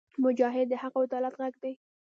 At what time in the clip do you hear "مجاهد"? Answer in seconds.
0.23-0.67